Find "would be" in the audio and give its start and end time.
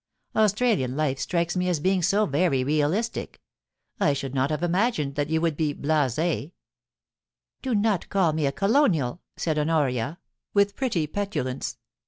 5.41-5.75